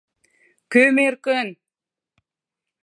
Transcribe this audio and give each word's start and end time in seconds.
-Кӧм 0.71 0.95
эркын? 1.07 1.47